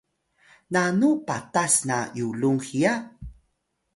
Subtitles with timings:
[0.73, 2.93] nanu patas na yulung hiya?